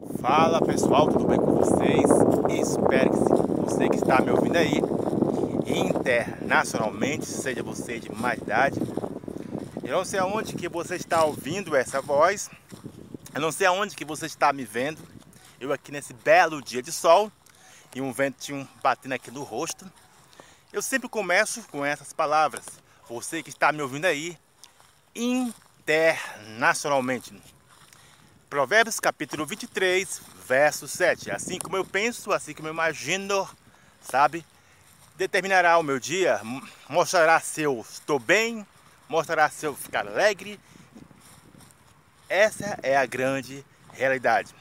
Fala 0.00 0.64
pessoal, 0.64 1.08
tudo 1.08 1.26
bem 1.26 1.38
com 1.38 1.56
vocês? 1.56 2.08
Espero 2.58 3.10
que 3.10 3.18
você 3.60 3.86
que 3.86 3.96
está 3.96 4.18
me 4.22 4.30
ouvindo 4.30 4.56
aí 4.56 4.80
internacionalmente, 5.66 7.26
seja 7.26 7.62
você 7.62 8.00
de 8.00 8.10
mais 8.10 8.40
idade. 8.40 8.80
Eu 9.84 9.98
não 9.98 10.04
sei 10.04 10.18
aonde 10.18 10.54
que 10.54 10.70
você 10.70 10.96
está 10.96 11.22
ouvindo 11.22 11.76
essa 11.76 12.00
voz, 12.00 12.48
eu 13.34 13.42
não 13.42 13.52
sei 13.52 13.66
aonde 13.66 13.94
que 13.94 14.06
você 14.06 14.24
está 14.24 14.54
me 14.54 14.64
vendo. 14.64 15.02
Eu 15.60 15.70
aqui 15.70 15.92
nesse 15.92 16.14
belo 16.14 16.62
dia 16.62 16.82
de 16.82 16.90
sol 16.90 17.30
e 17.94 18.00
um 18.00 18.10
ventinho 18.10 18.66
batendo 18.82 19.12
aqui 19.12 19.30
no 19.30 19.42
rosto. 19.42 19.84
Eu 20.72 20.80
sempre 20.80 21.10
começo 21.10 21.62
com 21.70 21.84
essas 21.84 22.14
palavras. 22.14 22.64
Você 23.06 23.42
que 23.42 23.50
está 23.50 23.70
me 23.70 23.82
ouvindo 23.82 24.06
aí 24.06 24.38
internacionalmente. 25.14 27.34
Provérbios 28.50 28.98
capítulo 28.98 29.46
23, 29.46 30.22
verso 30.44 30.88
7. 30.88 31.30
Assim 31.30 31.56
como 31.56 31.76
eu 31.76 31.84
penso, 31.84 32.32
assim 32.32 32.52
como 32.52 32.66
eu 32.66 32.72
imagino, 32.72 33.48
sabe? 34.00 34.44
Determinará 35.16 35.78
o 35.78 35.84
meu 35.84 36.00
dia, 36.00 36.40
mostrará 36.88 37.38
se 37.38 37.62
eu 37.62 37.86
estou 37.88 38.18
bem, 38.18 38.66
mostrará 39.08 39.48
se 39.48 39.64
eu 39.66 39.76
ficar 39.76 40.04
alegre. 40.04 40.58
Essa 42.28 42.76
é 42.82 42.96
a 42.96 43.06
grande 43.06 43.64
realidade. 43.92 44.52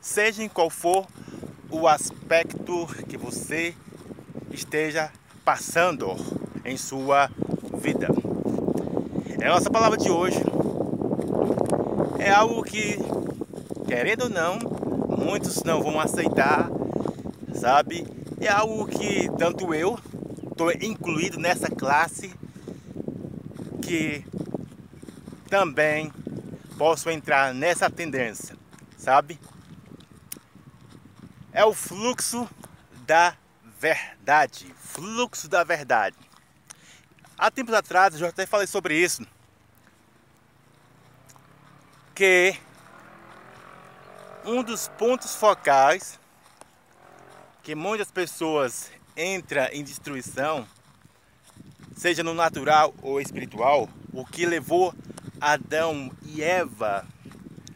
Seja 0.00 0.42
em 0.42 0.48
qual 0.48 0.68
for 0.68 1.06
o 1.70 1.86
aspecto 1.86 2.88
que 3.08 3.16
você 3.16 3.76
esteja 4.50 5.12
passando 5.44 6.16
em 6.64 6.76
sua 6.76 7.30
vida. 7.80 8.08
É 9.40 9.46
a 9.46 9.50
nossa 9.50 9.70
palavra 9.70 9.96
de 9.96 10.10
hoje 10.10 10.42
é 12.20 12.30
algo 12.30 12.62
que, 12.62 12.98
querendo 13.90 14.22
ou 14.22 14.30
não, 14.30 14.56
muitos 15.18 15.64
não 15.64 15.82
vão 15.82 15.98
aceitar, 15.98 16.68
sabe? 17.52 18.06
É 18.40 18.46
algo 18.46 18.86
que 18.86 19.28
tanto 19.36 19.74
eu 19.74 19.98
estou 20.48 20.70
incluído 20.70 21.40
nessa 21.40 21.68
classe 21.68 22.32
que 23.82 24.24
também 25.48 26.12
posso 26.78 27.10
entrar 27.10 27.52
nessa 27.52 27.90
tendência, 27.90 28.56
sabe? 28.96 29.40
É 31.52 31.64
o 31.64 31.74
fluxo 31.74 32.48
da 33.04 33.34
verdade, 33.80 34.72
fluxo 34.76 35.48
da 35.48 35.64
verdade. 35.64 36.16
Há 37.36 37.50
tempos 37.50 37.74
atrás 37.74 38.14
eu 38.14 38.20
já 38.20 38.28
até 38.28 38.46
falei 38.46 38.68
sobre 38.68 38.96
isso 38.96 39.26
que 42.14 42.54
um 44.44 44.62
dos 44.62 44.88
pontos 44.88 45.34
focais 45.34 46.18
que 47.62 47.74
muitas 47.74 48.10
pessoas 48.10 48.90
entram 49.16 49.66
em 49.72 49.84
destruição, 49.84 50.66
seja 51.96 52.22
no 52.22 52.32
natural 52.32 52.94
ou 53.02 53.20
espiritual, 53.20 53.88
o 54.12 54.24
que 54.24 54.46
levou 54.46 54.94
Adão 55.40 56.10
e 56.24 56.42
Eva, 56.42 57.06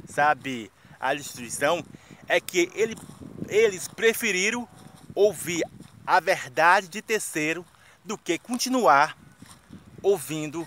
sabe, 0.08 0.70
à 0.98 1.14
destruição, 1.14 1.84
é 2.26 2.40
que 2.40 2.70
ele, 2.74 2.96
eles 3.48 3.86
preferiram 3.88 4.66
ouvir 5.14 5.62
a 6.06 6.18
verdade 6.18 6.88
de 6.88 7.02
terceiro 7.02 7.64
do 8.04 8.16
que 8.16 8.38
continuar 8.38 9.16
ouvindo 10.02 10.66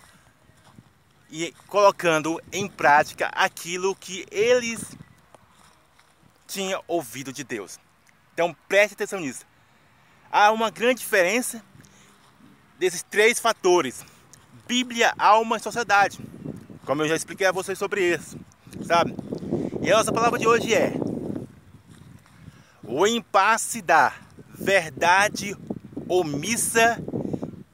e 1.29 1.53
colocando 1.67 2.41
em 2.51 2.67
prática 2.67 3.27
aquilo 3.27 3.95
que 3.95 4.25
eles 4.31 4.97
tinham 6.47 6.83
ouvido 6.87 7.31
de 7.33 7.43
Deus. 7.43 7.79
Então 8.33 8.55
preste 8.67 8.93
atenção 8.93 9.19
nisso. 9.19 9.45
Há 10.31 10.51
uma 10.51 10.69
grande 10.69 11.01
diferença 11.01 11.63
desses 12.79 13.03
três 13.03 13.39
fatores: 13.39 14.03
Bíblia, 14.67 15.13
alma 15.17 15.57
e 15.57 15.59
sociedade. 15.59 16.19
Como 16.85 17.01
eu 17.01 17.09
já 17.09 17.15
expliquei 17.15 17.45
a 17.45 17.51
vocês 17.51 17.77
sobre 17.77 18.15
isso, 18.15 18.39
sabe? 18.85 19.13
E 19.81 19.91
a 19.91 19.97
nossa 19.97 20.11
palavra 20.11 20.39
de 20.39 20.47
hoje 20.47 20.73
é 20.73 20.93
o 22.83 23.05
impasse 23.05 23.81
da 23.81 24.13
verdade 24.53 25.55
omissa 26.07 26.97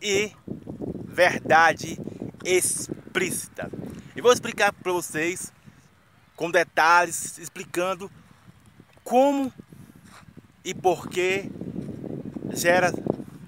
e 0.02 0.32
verdade 1.06 2.00
explícita. 2.44 3.70
E 4.16 4.22
vou 4.22 4.34
explicar 4.34 4.74
para 4.74 4.92
vocês 4.92 5.54
com 6.36 6.50
detalhes, 6.50 7.38
explicando 7.38 8.12
como 9.04 9.52
e 10.64 10.74
por 10.74 11.10
que 11.10 11.50
gera, 12.54 12.94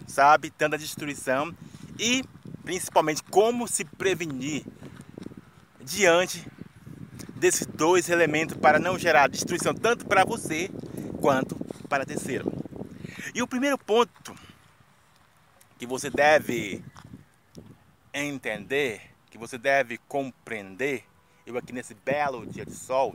sabe, 0.08 0.50
tanta 0.50 0.78
destruição 0.78 1.56
e 2.00 2.24
principalmente 2.64 3.24
como 3.24 3.68
se 3.68 3.86
prevenir 3.86 4.66
diante 5.82 6.46
desses 7.36 7.68
dois 7.68 8.10
elementos 8.10 8.58
para 8.58 8.80
não 8.80 8.98
gerar 8.98 9.28
destruição 9.28 9.74
tanto 9.74 10.06
para 10.06 10.26
você 10.26 10.70
quanto 11.22 11.56
para 11.88 12.06
terceiro. 12.06 12.52
E 13.34 13.42
o 13.42 13.48
primeiro 13.48 13.78
ponto 13.78 14.34
que 15.78 15.86
você 15.86 16.10
deve 16.10 16.84
entender 18.14 19.02
que 19.30 19.38
você 19.38 19.58
deve 19.58 19.98
compreender, 20.08 21.04
eu 21.46 21.58
aqui 21.58 21.74
nesse 21.74 21.94
belo 21.94 22.46
dia 22.46 22.66
de 22.66 22.74
sol, 22.74 23.14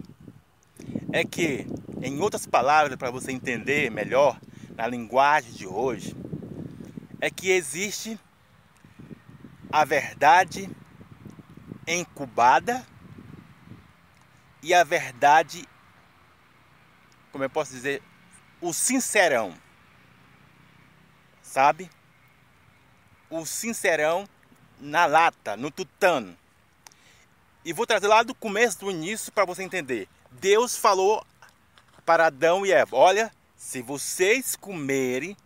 é 1.11 1.25
que, 1.25 1.67
em 2.03 2.21
outras 2.21 2.47
palavras, 2.47 2.97
para 2.97 3.11
você 3.11 3.33
entender 3.33 3.91
melhor 3.91 4.41
na 4.75 4.87
linguagem 4.87 5.53
de 5.53 5.67
hoje, 5.67 6.17
é 7.21 7.31
que 7.31 7.51
existe 7.51 8.19
a 9.71 9.85
verdade 9.85 10.69
incubada 11.87 12.87
e 14.63 14.73
a 14.73 14.83
verdade, 14.85 15.67
como 17.33 17.45
eu 17.45 17.51
posso 17.51 17.73
dizer, 17.73 18.03
o 18.61 18.73
sincerão. 18.73 19.55
Sabe? 21.43 21.91
O 23.29 23.45
sincerão 23.45 24.27
na 24.79 25.07
lata, 25.07 25.57
no 25.57 25.71
tutano. 25.71 26.37
E 27.65 27.73
vou 27.73 27.87
trazer 27.87 28.09
lá 28.09 28.23
do 28.23 28.35
começo, 28.35 28.81
do 28.81 28.91
início, 28.91 29.33
para 29.33 29.45
você 29.45 29.63
entender. 29.63 30.09
Deus 30.31 30.77
falou 30.77 31.25
para 32.11 32.27
Adão 32.27 32.67
e 32.67 32.73
Eva: 32.73 32.97
Olha, 32.97 33.31
se 33.55 33.81
vocês 33.81 34.57
comerem 34.57 35.37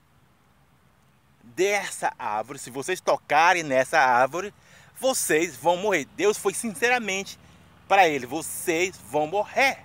dessa 1.42 2.10
árvore, 2.19 2.58
se 2.58 2.70
vocês 2.70 3.02
tocarem 3.02 3.62
nessa 3.62 3.98
árvore, 3.98 4.54
vocês 4.98 5.54
vão 5.54 5.76
morrer. 5.76 6.06
Deus 6.16 6.38
foi 6.38 6.54
sinceramente 6.54 7.38
para 7.86 8.08
ele: 8.08 8.25
Vocês 8.25 8.97
vão 8.97 9.26
morrer. 9.26 9.84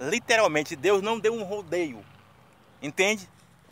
Literalmente, 0.00 0.74
Deus 0.74 1.02
não 1.02 1.20
deu 1.20 1.34
um 1.34 1.42
rodeio. 1.42 2.02
Entende? 2.80 3.28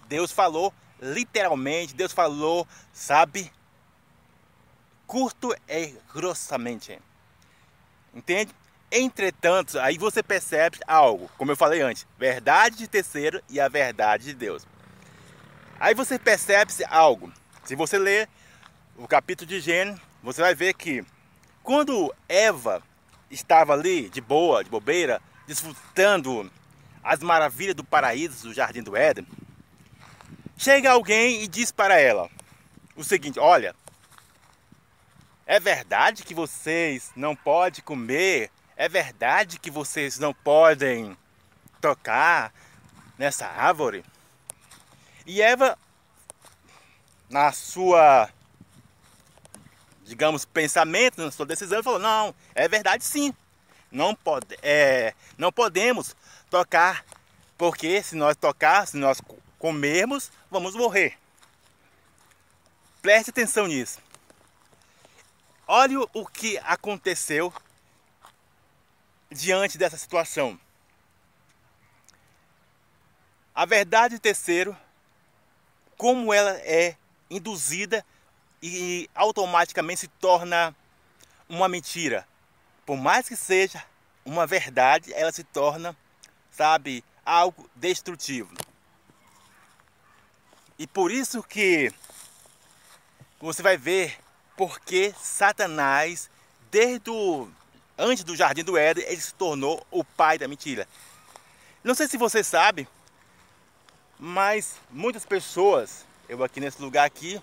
Deus 0.07 0.31
falou 0.31 0.75
literalmente, 1.01 1.95
Deus 1.95 2.13
falou, 2.13 2.69
sabe? 2.93 3.51
curto 5.07 5.55
e 5.67 5.95
grossamente. 6.13 7.01
Entende? 8.13 8.53
Entretanto, 8.99 9.79
aí 9.79 9.99
você 9.99 10.23
percebe 10.23 10.79
algo, 10.87 11.31
como 11.37 11.53
eu 11.53 11.57
falei 11.57 11.83
antes, 11.83 12.07
verdade 12.19 12.77
de 12.79 12.89
terceiro 12.89 13.43
e 13.47 13.61
a 13.61 13.69
verdade 13.69 14.25
de 14.25 14.35
Deus. 14.35 14.67
Aí 15.79 15.95
você 15.95 16.19
percebe 16.19 16.73
algo. 16.89 17.31
Se 17.65 17.75
você 17.75 17.99
ler 17.99 18.27
o 18.97 19.07
capítulo 19.07 19.47
de 19.47 19.61
Gênesis, 19.61 20.01
você 20.23 20.41
vai 20.41 20.55
ver 20.55 20.73
que 20.73 21.05
quando 21.63 22.15
Eva 22.27 22.83
estava 23.31 23.75
ali 23.75 24.09
de 24.09 24.23
boa, 24.23 24.65
de 24.65 24.71
bobeira, 24.71 25.21
desfrutando 25.47 26.51
as 27.05 27.21
maravilhas 27.21 27.75
do 27.75 27.85
paraíso 27.85 28.49
do 28.49 28.55
jardim 28.55 28.83
do 28.83 28.97
Éden, 28.97 29.27
chega 30.57 30.93
alguém 30.93 31.43
e 31.43 31.49
diz 31.49 31.71
para 31.71 32.01
ela 32.01 32.31
o 32.97 33.05
seguinte: 33.05 33.39
Olha, 33.39 33.77
é 35.47 35.61
verdade 35.61 36.23
que 36.23 36.35
vocês 36.35 37.13
não 37.15 37.37
podem 37.37 37.85
comer? 37.85 38.51
É 38.77 38.91
verdade 38.91 39.59
que 39.59 39.71
vocês 39.71 40.19
não 40.19 40.35
podem 40.35 41.17
tocar 41.81 42.53
nessa 43.17 43.47
árvore? 43.47 44.05
E 45.25 45.41
Eva, 45.41 45.79
na 47.31 47.53
sua, 47.53 48.29
digamos, 50.05 50.45
pensamento, 50.45 51.23
na 51.23 51.31
sua 51.31 51.47
decisão, 51.47 51.83
falou: 51.83 51.99
não, 51.99 52.35
é 52.55 52.69
verdade 52.69 53.03
sim. 53.03 53.35
Não, 53.91 54.15
pode, 54.15 54.59
é, 54.63 55.15
não 55.39 55.51
podemos 55.51 56.15
tocar, 56.51 57.03
porque 57.57 58.03
se 58.03 58.15
nós 58.15 58.37
tocar, 58.37 58.87
se 58.87 58.99
nós 58.99 59.23
comermos, 59.59 60.31
vamos 60.51 60.75
morrer. 60.75 61.17
Preste 63.01 63.31
atenção 63.31 63.67
nisso. 63.67 64.01
Olha 65.67 66.01
o 66.13 66.27
que 66.27 66.59
aconteceu 66.59 67.53
diante 69.31 69.79
dessa 69.79 69.97
situação. 69.97 70.59
A 73.55 73.65
verdade, 73.65 74.19
terceiro, 74.19 74.77
como 75.97 76.33
ela 76.33 76.59
é 76.59 76.97
induzida 77.31 78.05
e 78.63 79.09
automaticamente 79.15 80.01
se 80.01 80.09
torna 80.09 80.75
uma 81.49 81.69
mentira. 81.69 82.27
Por 82.85 82.97
mais 82.97 83.29
que 83.29 83.37
seja 83.37 83.83
uma 84.25 84.47
verdade, 84.47 85.13
ela 85.15 85.33
se 85.33 85.43
torna, 85.43 85.97
sabe, 86.51 87.05
algo 87.25 87.69
destrutivo. 87.75 88.53
E 90.79 90.87
por 90.87 91.11
isso 91.11 91.43
que 91.43 91.93
você 93.41 93.63
vai 93.63 93.77
ver 93.77 94.19
porque 94.57 95.15
Satanás, 95.21 96.31
desde 96.71 97.11
o, 97.11 97.49
antes 97.99 98.25
do 98.25 98.37
jardim 98.37 98.65
do 98.65 98.77
Éden, 98.77 99.05
ele 99.07 99.21
se 99.21 99.35
tornou 99.35 99.85
o 99.91 100.05
pai 100.05 100.39
da 100.39 100.49
mentira. 100.49 100.87
Não 101.83 101.95
sei 101.95 102.09
se 102.09 102.17
você 102.17 102.43
sabe, 102.43 102.89
mas 104.19 104.75
muitas 104.91 105.25
pessoas, 105.25 106.05
eu 106.29 106.43
aqui 106.43 106.61
nesse 106.61 106.81
lugar 106.81 107.05
aqui, 107.05 107.41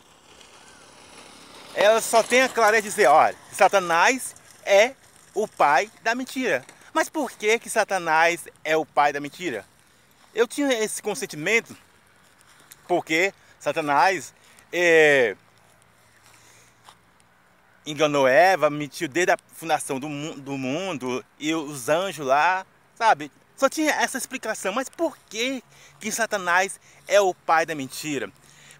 elas 1.73 2.03
só 2.03 2.21
têm 2.21 2.41
a 2.41 2.49
clareza 2.49 2.83
de 2.83 2.89
dizer, 2.89 3.07
olha, 3.07 3.35
Satanás 3.51 4.35
é 4.65 4.95
o 5.33 5.47
pai 5.47 5.89
da 6.03 6.13
mentira. 6.13 6.63
Mas 6.93 7.09
por 7.09 7.31
que 7.31 7.57
que 7.57 7.69
Satanás 7.69 8.47
é 8.63 8.77
o 8.77 8.85
pai 8.85 9.11
da 9.11 9.19
mentira? 9.19 9.65
Eu 10.33 10.47
tinha 10.47 10.71
esse 10.73 11.01
consentimento 11.01 11.75
porque 12.87 13.33
Satanás 13.59 14.33
é, 14.71 15.35
enganou 17.85 18.27
Eva, 18.27 18.69
mentiu 18.69 19.07
desde 19.07 19.31
a 19.31 19.37
fundação 19.55 19.99
do, 19.99 20.07
do 20.35 20.57
mundo 20.57 21.23
e 21.39 21.53
os 21.53 21.89
anjos 21.89 22.25
lá, 22.25 22.65
sabe? 22.95 23.31
Só 23.55 23.69
tinha 23.69 23.91
essa 23.91 24.17
explicação. 24.17 24.73
Mas 24.73 24.89
por 24.89 25.17
que 25.29 25.63
que 25.99 26.11
Satanás 26.11 26.79
é 27.07 27.19
o 27.21 27.33
pai 27.33 27.65
da 27.65 27.75
mentira? 27.75 28.31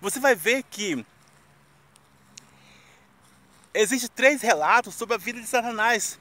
Você 0.01 0.19
vai 0.19 0.35
ver 0.35 0.63
que 0.63 1.05
existem 3.73 4.09
três 4.13 4.41
relatos 4.41 4.95
sobre 4.95 5.15
a 5.15 5.17
vida 5.17 5.39
de 5.39 5.47
Satanás 5.47 6.19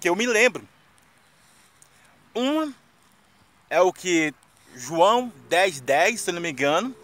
que 0.00 0.08
eu 0.08 0.16
me 0.16 0.26
lembro. 0.26 0.66
Um 2.34 2.72
é 3.70 3.80
o 3.80 3.92
que 3.92 4.34
João 4.74 5.32
10, 5.48 5.80
10, 5.80 6.20
se 6.20 6.32
não 6.32 6.40
me 6.40 6.50
engano, 6.50 6.94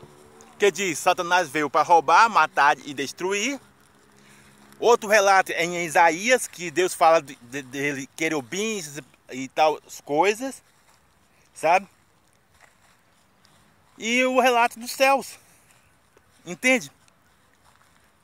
que 0.58 0.70
diz: 0.70 0.98
Satanás 0.98 1.48
veio 1.48 1.70
para 1.70 1.82
roubar, 1.82 2.28
matar 2.28 2.76
e 2.84 2.92
destruir. 2.92 3.58
Outro 4.82 5.08
relato 5.08 5.52
é 5.52 5.64
em 5.64 5.84
Isaías, 5.84 6.49
que 6.49 6.69
Deus 6.69 6.93
fala 6.93 7.20
dele 7.23 7.38
de, 7.70 7.94
de 8.00 8.06
querubins 8.17 8.99
e 9.31 9.46
tal 9.46 9.81
coisas, 10.05 10.61
sabe? 11.55 11.87
E 13.96 14.25
o 14.25 14.40
relato 14.40 14.81
dos 14.81 14.90
céus, 14.90 15.38
entende? 16.44 16.90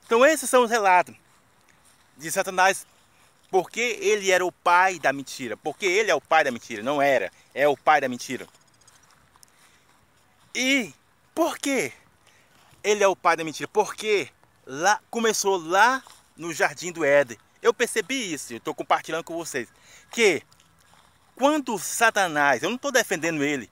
Então 0.04 0.26
esses 0.26 0.50
são 0.50 0.64
os 0.64 0.70
relatos 0.70 1.14
de 2.16 2.28
Satanás, 2.28 2.84
porque 3.52 3.96
ele 4.00 4.32
era 4.32 4.44
o 4.44 4.50
pai 4.50 4.98
da 4.98 5.12
mentira, 5.12 5.56
porque 5.58 5.86
ele 5.86 6.10
é 6.10 6.14
o 6.16 6.20
pai 6.20 6.42
da 6.42 6.50
mentira, 6.50 6.82
não 6.82 7.00
era, 7.00 7.30
é 7.54 7.68
o 7.68 7.76
pai 7.76 8.00
da 8.00 8.08
mentira. 8.08 8.48
E 10.52 10.92
por 11.36 11.56
quê? 11.56 11.92
Ele 12.82 13.04
é 13.04 13.06
o 13.06 13.14
pai 13.14 13.36
da 13.36 13.44
mentira, 13.44 13.68
porque 13.68 14.28
lá 14.66 15.00
começou 15.08 15.56
lá 15.56 16.02
no 16.38 16.54
jardim 16.54 16.92
do 16.92 17.04
Éden. 17.04 17.36
Eu 17.60 17.74
percebi 17.74 18.32
isso, 18.32 18.52
eu 18.52 18.58
estou 18.58 18.74
compartilhando 18.74 19.24
com 19.24 19.36
vocês. 19.36 19.68
Que 20.10 20.42
quando 21.34 21.78
Satanás, 21.78 22.62
eu 22.62 22.68
não 22.68 22.76
estou 22.76 22.92
defendendo 22.92 23.42
ele, 23.42 23.70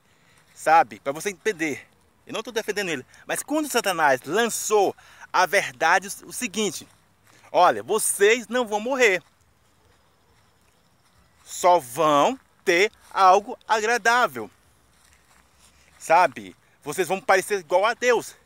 sabe? 0.54 1.00
Para 1.00 1.12
você 1.12 1.30
entender, 1.30 1.86
eu 2.26 2.32
não 2.32 2.40
estou 2.40 2.52
defendendo 2.52 2.90
ele. 2.90 3.06
Mas 3.26 3.42
quando 3.42 3.70
Satanás 3.70 4.20
lançou 4.24 4.94
a 5.32 5.46
verdade, 5.46 6.08
o 6.24 6.32
seguinte: 6.32 6.86
olha, 7.52 7.82
vocês 7.82 8.48
não 8.48 8.66
vão 8.66 8.80
morrer, 8.80 9.22
só 11.44 11.78
vão 11.78 12.38
ter 12.64 12.90
algo 13.10 13.56
agradável, 13.66 14.50
sabe? 15.98 16.56
Vocês 16.82 17.06
vão 17.06 17.20
parecer 17.20 17.60
igual 17.60 17.84
a 17.84 17.94
Deus. 17.94 18.36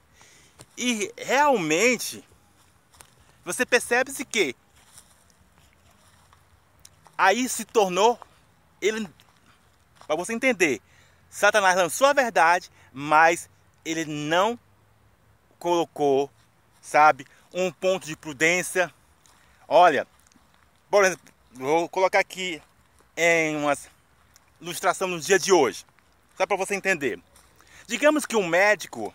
E 0.77 1.13
realmente 1.17 2.25
você 3.45 3.65
percebe-se 3.65 4.25
que 4.25 4.55
aí 7.17 7.49
se 7.49 7.65
tornou 7.65 8.19
ele 8.81 9.09
para 10.07 10.17
você 10.17 10.33
entender, 10.33 10.81
Satanás 11.29 11.77
lançou 11.77 12.07
a 12.07 12.13
verdade, 12.13 12.71
mas 12.93 13.49
ele 13.85 14.05
não 14.05 14.59
colocou, 15.59 16.31
sabe, 16.81 17.27
um 17.53 17.71
ponto 17.71 18.07
de 18.07 18.17
prudência. 18.17 18.93
Olha, 19.69 20.07
por 20.91 21.05
exemplo, 21.05 21.33
vou 21.53 21.89
colocar 21.89 22.19
aqui 22.19 22.61
em 23.17 23.57
uma 23.57 23.77
ilustração 24.61 25.07
no 25.07 25.21
dia 25.21 25.39
de 25.39 25.53
hoje, 25.53 25.85
só 26.37 26.47
para 26.47 26.57
você 26.57 26.75
entender. 26.75 27.21
Digamos 27.87 28.27
que 28.27 28.37
um 28.37 28.47
médico 28.47 29.15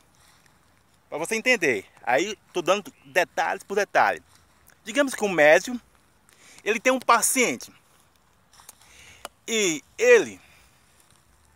para 1.15 1.25
você 1.25 1.35
entender. 1.35 1.85
Aí 2.03 2.37
estou 2.47 2.61
dando 2.61 2.93
detalhes 3.05 3.63
por 3.63 3.75
detalhe. 3.75 4.21
Digamos 4.83 5.15
que 5.15 5.23
um 5.23 5.29
médium, 5.29 5.79
ele 6.63 6.79
tem 6.79 6.91
um 6.91 6.99
paciente. 6.99 7.71
E 9.47 9.81
ele, 9.97 10.41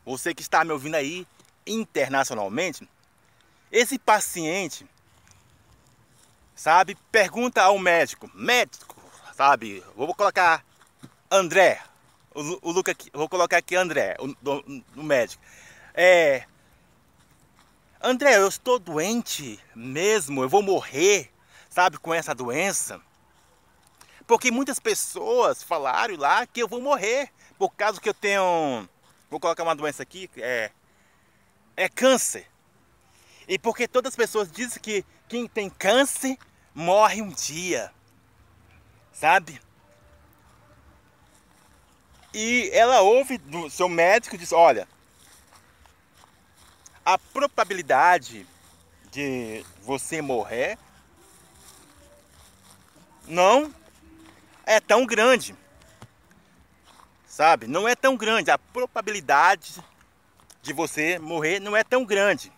você 0.06 0.34
que 0.34 0.42
está 0.42 0.64
me 0.64 0.72
ouvindo 0.72 0.96
aí 0.96 1.28
internacionalmente, 1.68 2.88
esse 3.70 4.00
paciente, 4.00 4.88
sabe, 6.56 6.96
pergunta 7.12 7.62
ao 7.62 7.78
médico, 7.78 8.32
médico, 8.34 8.96
sabe, 9.36 9.84
vou 9.94 10.16
colocar 10.16 10.64
André, 11.30 11.82
o, 12.34 12.70
o 12.70 12.72
Luca 12.72 12.96
vou 13.12 13.28
colocar 13.28 13.58
aqui 13.58 13.76
André, 13.76 14.16
o, 14.20 14.34
o 14.96 15.04
médico. 15.04 15.44
É, 15.94 16.46
André, 18.02 18.38
eu 18.38 18.48
estou 18.48 18.80
doente 18.80 19.60
mesmo, 19.76 20.42
eu 20.42 20.48
vou 20.48 20.64
morrer, 20.64 21.30
sabe, 21.70 21.98
com 21.98 22.14
essa 22.14 22.34
doença. 22.34 23.02
Porque 24.26 24.50
muitas 24.50 24.80
pessoas 24.80 25.62
falaram 25.62 26.16
lá 26.16 26.48
que 26.48 26.62
eu 26.62 26.68
vou 26.68 26.82
morrer 26.82 27.30
por 27.58 27.72
causa 27.72 28.00
que 28.00 28.08
eu 28.08 28.14
tenho, 28.14 28.88
vou 29.30 29.38
colocar 29.38 29.64
uma 29.64 29.76
doença 29.76 30.02
aqui, 30.02 30.30
é, 30.38 30.72
é 31.76 31.90
câncer. 31.90 32.48
E 33.46 33.60
porque 33.60 33.86
todas 33.86 34.14
as 34.14 34.16
pessoas 34.16 34.50
dizem 34.50 34.82
que 34.82 35.04
quem 35.28 35.46
tem 35.46 35.70
câncer 35.70 36.38
morre 36.74 37.22
um 37.22 37.28
dia, 37.28 37.92
sabe? 39.12 39.60
E 42.34 42.70
ela 42.72 43.02
ouve 43.02 43.38
do 43.38 43.70
seu 43.70 43.90
médico 43.90 44.36
e 44.36 44.38
diz: 44.38 44.54
Olha, 44.54 44.88
a 47.14 47.18
probabilidade 47.18 48.46
de 49.10 49.66
você 49.82 50.22
morrer 50.22 50.78
não 53.28 53.74
é 54.64 54.80
tão 54.80 55.08
grande. 55.08 55.56
Sabe? 57.26 57.66
Não 57.66 57.88
é 57.88 57.96
tão 57.96 58.16
grande. 58.16 58.52
A 58.52 58.60
probabilidade 58.60 59.84
de 60.62 60.72
você 60.72 61.18
morrer 61.18 61.60
não 61.60 61.76
é 61.76 61.84
tão 61.84 62.06
grande. 62.06 62.52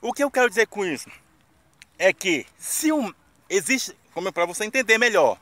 O 0.00 0.14
que 0.14 0.24
eu 0.24 0.30
quero 0.30 0.48
dizer 0.48 0.66
com 0.68 0.86
isso 0.86 1.10
é 1.98 2.14
que 2.14 2.46
se 2.56 2.90
um 2.90 3.14
existe, 3.50 3.94
como 4.14 4.28
é 4.28 4.32
para 4.32 4.46
você 4.46 4.64
entender 4.64 4.96
melhor, 4.96 5.38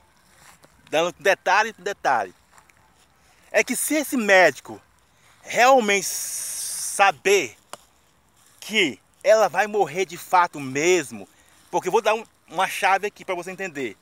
dando 0.91 1.15
detalhe 1.21 1.73
por 1.73 1.83
detalhe, 1.83 2.35
é 3.53 3.63
que 3.63 3.77
se 3.77 3.95
esse 3.95 4.17
médico 4.17 4.83
realmente 5.45 6.07
saber 6.07 7.57
que 8.61 8.99
ela 9.23 9.49
vai 9.49 9.67
morrer 9.67 10.05
de 10.05 10.17
fato 10.17 10.59
mesmo, 10.59 11.29
porque 11.71 11.89
eu 11.89 11.93
vou 11.93 12.03
dar 12.03 12.15
um, 12.15 12.25
uma 12.49 12.69
chave 12.69 13.07
aqui 13.07 13.25
para 13.25 13.35
você 13.35 13.51
entender. 13.51 13.97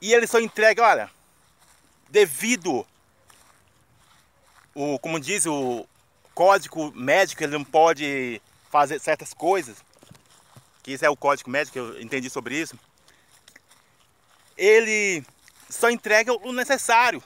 E 0.00 0.12
ele 0.12 0.26
só 0.26 0.38
entrega, 0.38 0.82
olha, 0.82 1.10
devido 2.08 2.86
o, 4.74 4.98
como 4.98 5.18
diz 5.18 5.46
o 5.46 5.86
código 6.34 6.92
médico, 6.94 7.42
ele 7.42 7.56
não 7.56 7.64
pode 7.64 8.40
fazer 8.70 9.00
certas 9.00 9.32
coisas. 9.32 9.78
Que 10.82 10.92
isso 10.92 11.04
é 11.04 11.10
o 11.10 11.16
código 11.16 11.50
médico, 11.50 11.78
eu 11.78 12.00
entendi 12.00 12.28
sobre 12.28 12.60
isso. 12.60 12.78
Ele 14.56 15.24
só 15.68 15.90
entrega 15.90 16.32
o 16.32 16.52
necessário 16.52 17.22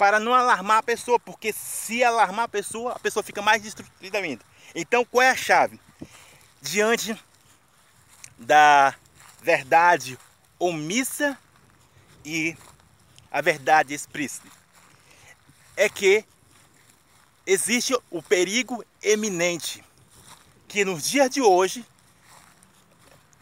para 0.00 0.18
não 0.18 0.32
alarmar 0.32 0.78
a 0.78 0.82
pessoa, 0.82 1.20
porque 1.20 1.52
se 1.52 2.02
alarmar 2.02 2.46
a 2.46 2.48
pessoa, 2.48 2.92
a 2.92 2.98
pessoa 2.98 3.22
fica 3.22 3.42
mais 3.42 3.60
destruída 3.60 4.16
ainda. 4.16 4.42
Então, 4.74 5.04
qual 5.04 5.20
é 5.20 5.28
a 5.28 5.36
chave? 5.36 5.78
Diante 6.62 7.14
da 8.38 8.94
verdade 9.42 10.18
omissa 10.58 11.36
e 12.24 12.56
a 13.30 13.42
verdade 13.42 13.92
explícita, 13.92 14.48
é 15.76 15.86
que 15.86 16.24
existe 17.46 17.94
o 18.10 18.22
perigo 18.22 18.82
eminente 19.02 19.84
que 20.66 20.82
nos 20.82 21.10
dias 21.10 21.28
de 21.28 21.42
hoje, 21.42 21.84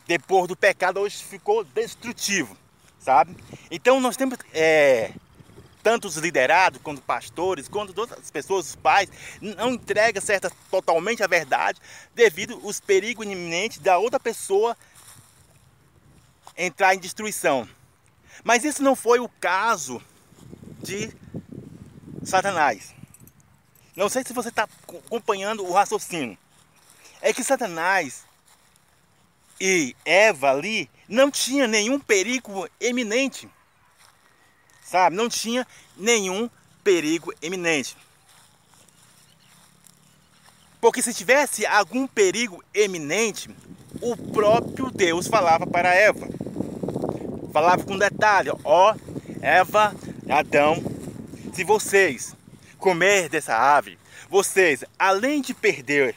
depois 0.08 0.48
do 0.48 0.56
pecado, 0.56 0.98
hoje 0.98 1.22
ficou 1.22 1.62
destrutivo, 1.62 2.58
sabe? 2.98 3.36
Então 3.70 4.00
nós 4.00 4.16
temos 4.16 4.36
é, 4.52 5.12
tanto 5.88 6.06
os 6.06 6.16
liderados, 6.16 6.82
quanto 6.82 7.00
pastores, 7.00 7.66
quanto 7.66 7.94
todas 7.94 8.18
as 8.18 8.30
pessoas, 8.30 8.68
os 8.68 8.76
pais, 8.76 9.08
não 9.40 9.70
entregam 9.70 10.20
certa, 10.20 10.52
totalmente 10.70 11.22
a 11.22 11.26
verdade 11.26 11.80
devido 12.14 12.60
aos 12.62 12.78
perigos 12.78 13.24
iminentes 13.24 13.78
da 13.78 13.96
outra 13.96 14.20
pessoa 14.20 14.76
entrar 16.54 16.94
em 16.94 16.98
destruição. 16.98 17.66
Mas 18.44 18.64
isso 18.64 18.82
não 18.82 18.94
foi 18.94 19.18
o 19.18 19.30
caso 19.40 20.02
de 20.82 21.10
Satanás. 22.22 22.94
Não 23.96 24.10
sei 24.10 24.22
se 24.26 24.34
você 24.34 24.50
está 24.50 24.68
acompanhando 24.86 25.64
o 25.64 25.72
raciocínio. 25.72 26.36
É 27.22 27.32
que 27.32 27.42
Satanás 27.42 28.26
e 29.58 29.96
Eva 30.04 30.50
ali 30.50 30.90
não 31.08 31.30
tinha 31.30 31.66
nenhum 31.66 31.98
perigo 31.98 32.68
eminente. 32.78 33.48
Sabe? 34.88 35.16
Não 35.16 35.28
tinha 35.28 35.66
nenhum 35.96 36.48
perigo 36.82 37.32
eminente. 37.42 37.94
Porque 40.80 41.02
se 41.02 41.12
tivesse 41.12 41.66
algum 41.66 42.06
perigo 42.06 42.64
eminente, 42.72 43.50
o 44.00 44.16
próprio 44.16 44.90
Deus 44.90 45.26
falava 45.26 45.66
para 45.66 45.94
Eva. 45.94 46.26
Falava 47.52 47.84
com 47.84 47.98
detalhe, 47.98 48.50
ó, 48.64 48.94
Eva, 49.42 49.94
Adão, 50.28 50.82
se 51.52 51.64
vocês 51.64 52.34
comer 52.78 53.28
dessa 53.28 53.54
árvore, 53.54 53.98
vocês, 54.30 54.84
além 54.98 55.42
de 55.42 55.52
perder 55.52 56.14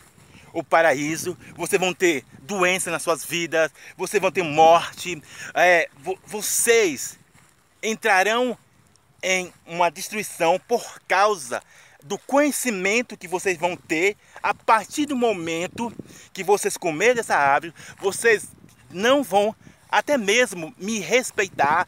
o 0.54 0.64
paraíso, 0.64 1.38
vocês 1.56 1.80
vão 1.80 1.94
ter 1.94 2.24
doença 2.42 2.92
nas 2.92 3.02
suas 3.02 3.26
vidas, 3.26 3.72
vocês 3.98 4.22
vão 4.22 4.32
ter 4.32 4.44
morte, 4.44 5.22
é, 5.56 5.90
vocês 6.26 7.18
entrarão 7.82 8.58
em 9.24 9.54
uma 9.66 9.90
destruição 9.90 10.60
por 10.68 11.00
causa 11.08 11.62
do 12.04 12.18
conhecimento 12.18 13.18
que 13.18 13.28
vocês 13.28 13.58
vão 13.58 13.76
ter 13.76 14.18
a 14.42 14.54
partir 14.54 15.06
do 15.06 15.16
momento 15.16 15.94
que 16.34 16.44
vocês 16.44 16.76
comerem 16.76 17.16
dessa 17.16 17.36
árvore, 17.36 17.74
vocês 18.00 18.48
não 18.90 19.24
vão 19.24 19.56
até 19.90 20.18
mesmo 20.18 20.74
me 20.78 21.00
respeitar, 21.00 21.88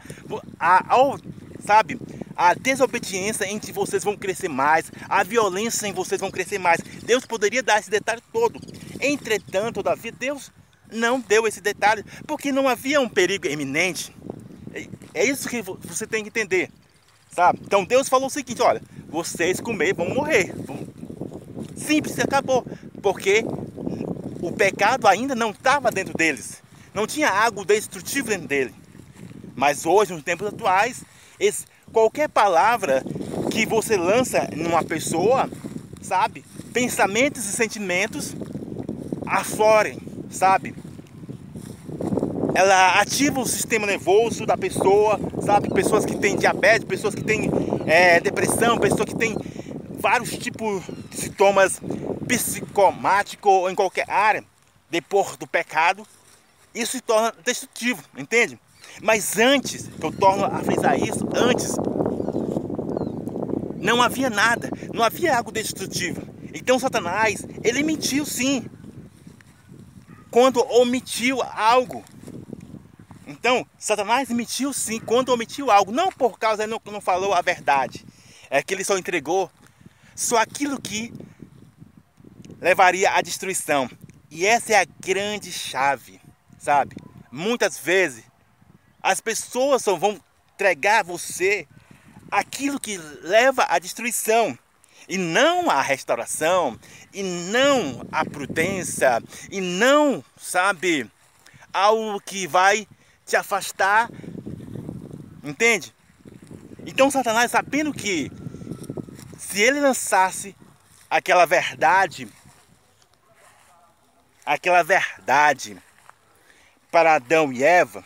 ao, 0.59 1.17
sabe, 1.65 1.99
a 2.35 2.53
desobediência 2.53 3.45
entre 3.47 3.71
vocês 3.71 4.03
vão 4.03 4.17
crescer 4.17 4.49
mais, 4.49 4.91
a 5.07 5.23
violência 5.23 5.87
em 5.87 5.93
vocês 5.93 6.19
vão 6.19 6.29
crescer 6.29 6.57
mais. 6.57 6.81
Deus 7.03 7.25
poderia 7.25 7.63
dar 7.63 7.79
esse 7.79 7.89
detalhe 7.89 8.21
todo. 8.31 8.59
Entretanto, 8.99 9.75
todavia, 9.75 10.11
Deus 10.11 10.51
não 10.91 11.19
deu 11.19 11.47
esse 11.47 11.61
detalhe 11.61 12.03
porque 12.27 12.51
não 12.51 12.67
havia 12.67 12.99
um 12.99 13.09
perigo 13.09 13.47
iminente. 13.47 14.13
É 15.13 15.23
isso 15.23 15.47
que 15.47 15.61
você 15.61 16.07
tem 16.07 16.23
que 16.23 16.29
entender, 16.29 16.69
sabe? 17.31 17.59
Então 17.63 17.85
Deus 17.85 18.09
falou 18.09 18.27
o 18.27 18.31
seguinte: 18.31 18.61
olha, 18.61 18.81
vocês 19.07 19.59
comer 19.59 19.93
vão 19.93 20.09
morrer. 20.09 20.53
Simples, 21.75 22.17
acabou. 22.19 22.65
Porque 23.01 23.43
o 24.41 24.51
pecado 24.51 25.07
ainda 25.07 25.35
não 25.35 25.51
estava 25.51 25.91
dentro 25.91 26.13
deles. 26.13 26.61
Não 26.93 27.05
tinha 27.05 27.29
algo 27.29 27.65
destrutivo 27.65 28.29
dentro 28.29 28.47
dele. 28.47 28.73
Mas 29.55 29.85
hoje, 29.85 30.13
nos 30.13 30.23
tempos 30.23 30.47
atuais, 30.47 31.03
esse, 31.39 31.65
qualquer 31.91 32.29
palavra 32.29 33.03
que 33.51 33.65
você 33.65 33.97
lança 33.97 34.49
numa 34.55 34.83
pessoa, 34.83 35.49
sabe? 36.01 36.43
Pensamentos 36.73 37.45
e 37.45 37.51
sentimentos 37.51 38.35
aflorem, 39.25 39.99
sabe? 40.29 40.75
Ela 42.55 42.99
ativa 42.99 43.39
o 43.39 43.45
sistema 43.45 43.87
nervoso 43.87 44.45
da 44.45 44.57
pessoa, 44.57 45.19
sabe? 45.43 45.69
Pessoas 45.73 46.05
que 46.05 46.15
têm 46.15 46.35
diabetes, 46.35 46.85
pessoas 46.85 47.15
que 47.15 47.23
têm 47.23 47.49
é, 47.85 48.19
depressão, 48.19 48.77
pessoas 48.77 49.05
que 49.05 49.15
têm 49.15 49.35
vários 49.99 50.37
tipos 50.37 50.83
de 51.09 51.17
sintomas 51.17 51.81
psicomáticos 52.27 53.51
ou 53.51 53.69
em 53.69 53.75
qualquer 53.75 54.09
área, 54.09 54.43
depois 54.89 55.35
do 55.37 55.47
pecado, 55.47 56.05
isso 56.75 56.93
se 56.93 57.01
torna 57.01 57.33
destrutivo, 57.43 58.03
entende? 58.17 58.59
Mas 59.01 59.37
antes, 59.37 59.87
que 59.87 60.05
eu 60.05 60.11
torno 60.11 60.45
a 60.45 60.59
frisar 60.59 60.99
isso, 60.99 61.27
antes 61.35 61.75
não 63.77 64.01
havia 64.01 64.29
nada, 64.29 64.69
não 64.93 65.03
havia 65.03 65.35
algo 65.35 65.51
destrutivo. 65.51 66.21
Então 66.53 66.79
Satanás, 66.79 67.45
ele 67.63 67.83
mentiu 67.83 68.25
sim. 68.25 68.65
Quando 70.31 70.65
omitiu 70.71 71.41
algo. 71.41 72.03
Então, 73.25 73.65
Satanás 73.77 74.29
mentiu 74.29 74.73
sim 74.73 74.99
quando 74.99 75.29
omitiu 75.29 75.71
algo, 75.71 75.91
não 75.91 76.11
por 76.11 76.37
causa 76.37 76.63
ele 76.63 76.71
não, 76.71 76.81
não 76.91 77.01
falou 77.01 77.33
a 77.33 77.41
verdade. 77.41 78.05
É 78.49 78.61
que 78.61 78.73
ele 78.73 78.83
só 78.83 78.97
entregou 78.97 79.49
só 80.15 80.37
aquilo 80.37 80.79
que 80.79 81.13
levaria 82.59 83.11
à 83.11 83.21
destruição. 83.21 83.89
E 84.29 84.45
essa 84.45 84.73
é 84.73 84.81
a 84.81 84.85
grande 84.85 85.51
chave, 85.51 86.19
sabe? 86.57 86.95
Muitas 87.31 87.77
vezes 87.77 88.23
as 89.01 89.19
pessoas 89.19 89.83
só 89.83 89.95
vão 89.95 90.19
entregar 90.53 90.99
a 90.99 91.03
você 91.03 91.67
aquilo 92.31 92.79
que 92.79 92.97
leva 92.97 93.65
à 93.69 93.79
destruição 93.79 94.57
e 95.07 95.17
não 95.17 95.69
à 95.69 95.81
restauração, 95.81 96.79
e 97.13 97.21
não 97.21 98.07
à 98.11 98.23
prudência, 98.25 99.21
e 99.51 99.59
não, 99.59 100.23
sabe, 100.37 101.09
algo 101.73 102.21
que 102.21 102.47
vai 102.47 102.87
te 103.33 103.35
afastar. 103.35 104.09
Entende? 105.43 105.93
Então 106.85 107.09
Satanás, 107.09 107.49
sabendo 107.49 107.91
que 107.91 108.31
se 109.39 109.59
ele 109.59 109.79
lançasse 109.79 110.55
aquela 111.09 111.45
verdade, 111.45 112.27
aquela 114.45 114.83
verdade 114.83 115.81
para 116.91 117.15
Adão 117.15 117.51
e 117.51 117.63
Eva, 117.63 118.05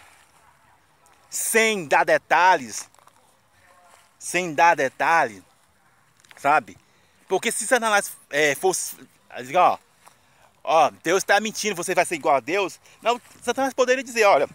sem 1.29 1.85
dar 1.85 2.05
detalhes, 2.05 2.89
sem 4.17 4.53
dar 4.53 4.75
detalhes, 4.75 5.43
sabe? 6.37 6.77
Porque 7.27 7.51
se 7.51 7.67
Satanás 7.67 8.15
é, 8.29 8.55
fosse, 8.55 8.95
ó, 9.55 9.77
ó, 10.63 10.89
Deus 11.03 11.17
está 11.17 11.39
mentindo, 11.41 11.75
você 11.75 11.93
vai 11.93 12.05
ser 12.05 12.15
igual 12.15 12.37
a 12.37 12.39
Deus. 12.39 12.79
Não, 13.01 13.19
Satanás 13.41 13.73
poderia 13.73 14.03
dizer, 14.03 14.23
olha, 14.23 14.47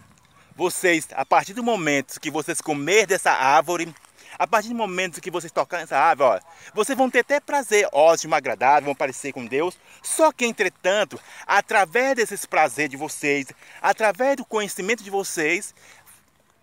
vocês, 0.56 1.09
a 1.12 1.25
partir 1.25 1.54
do 1.54 1.62
momento 1.62 2.21
que 2.21 2.30
vocês 2.30 2.61
comer 2.61 3.06
dessa 3.06 3.32
árvore, 3.32 3.92
a 4.38 4.47
partir 4.47 4.68
do 4.68 4.75
momento 4.75 5.21
que 5.21 5.30
vocês 5.30 5.52
tocarem 5.52 5.85
essa 5.85 5.99
árvore, 5.99 6.42
vocês 6.75 6.97
vão 6.97 7.11
ter 7.11 7.21
até 7.21 7.40
prazer, 7.40 7.88
ótimo, 7.92 8.35
agradável, 8.35 8.87
vão 8.87 8.94
parecer 8.94 9.32
com 9.32 9.47
Deus. 9.47 9.78
Só 10.02 10.32
que, 10.32 10.44
entretanto, 10.44 11.21
através 11.47 12.16
desses 12.16 12.44
prazeres 12.47 12.90
de 12.90 12.97
vocês, 12.97 13.47
através 13.80 14.37
do 14.37 14.44
conhecimento 14.44 15.02
de 15.02 15.11
vocês, 15.11 15.75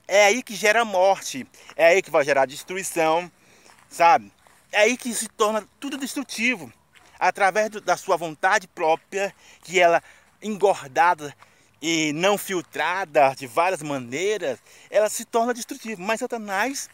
é 0.08 0.26
aí 0.26 0.42
que 0.42 0.56
gera 0.56 0.84
morte, 0.84 1.46
é 1.76 1.88
aí 1.88 2.02
que 2.02 2.12
vai 2.12 2.26
gerar 2.26 2.46
destruição, 2.46 3.32
sabe? 3.88 4.32
É 4.72 4.82
aí 4.82 4.98
que 4.98 5.14
se 5.14 5.28
torna 5.28 5.68
tudo 5.80 5.98
destrutivo, 5.98 6.72
através 7.20 7.70
do, 7.70 7.82
da 7.82 7.96
sua 7.98 8.18
vontade 8.18 8.68
própria, 8.68 9.34
que 9.64 9.80
ela 9.80 10.02
engordada 10.42 11.36
e 11.82 12.12
não 12.14 12.38
filtrada 12.38 13.34
de 13.36 13.48
várias 13.48 13.82
maneiras, 13.82 14.60
ela 14.90 15.10
se 15.10 15.26
torna 15.26 15.54
destrutiva. 15.54 16.02
Mas 16.02 16.20
Satanás, 16.20 16.90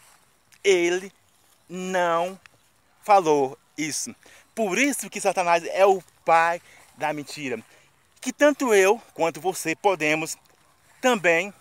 ele 0.62 1.12
não 1.68 2.38
falou 3.02 3.58
isso. 3.76 4.14
Por 4.54 4.78
isso 4.78 5.10
que 5.10 5.20
Satanás 5.20 5.64
é 5.64 5.84
o 5.84 6.02
pai 6.24 6.60
da 6.96 7.12
mentira. 7.12 7.62
Que 8.20 8.32
tanto 8.32 8.74
eu 8.74 9.00
quanto 9.12 9.40
você 9.40 9.76
podemos 9.76 10.36
também 11.00 11.52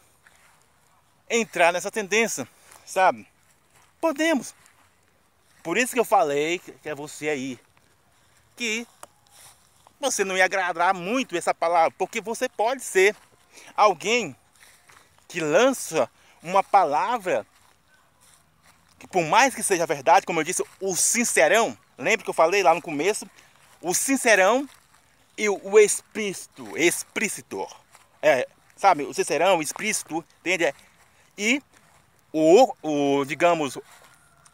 entrar 1.29 1.73
nessa 1.73 1.91
tendência, 1.91 2.47
sabe? 2.85 3.27
Podemos. 3.99 4.53
Por 5.63 5.77
isso 5.77 5.93
que 5.93 5.99
eu 5.99 6.05
falei 6.05 6.59
que 6.59 6.87
é 6.87 6.95
você 6.95 7.29
aí 7.29 7.59
que 8.55 8.87
você 9.99 10.23
não 10.23 10.37
ia 10.37 10.45
agradar 10.45 10.93
muito 10.93 11.35
essa 11.35 11.53
palavra, 11.53 11.91
porque 11.97 12.21
você 12.21 12.47
pode 12.49 12.83
ser 12.83 13.15
alguém 13.75 14.35
que 15.27 15.39
lança 15.39 16.09
uma 16.43 16.63
palavra 16.63 17.45
que 18.99 19.07
por 19.07 19.23
mais 19.23 19.53
que 19.53 19.63
seja 19.63 19.85
verdade, 19.85 20.25
como 20.25 20.39
eu 20.39 20.43
disse, 20.43 20.63
o 20.79 20.95
sincerão, 20.95 21.77
lembra 21.97 22.23
que 22.23 22.29
eu 22.29 22.33
falei 22.33 22.63
lá 22.63 22.73
no 22.73 22.81
começo, 22.81 23.29
o 23.81 23.93
sincerão 23.93 24.67
e 25.37 25.49
o 25.49 25.77
explícito, 25.77 26.77
explícito, 26.77 27.67
é, 28.21 28.47
sabe, 28.75 29.03
o 29.03 29.13
sincerão, 29.13 29.57
o 29.57 29.61
explícito, 29.61 30.23
entende? 30.39 30.73
e 31.37 31.61
o, 32.31 32.73
o 32.81 33.25
digamos, 33.25 33.77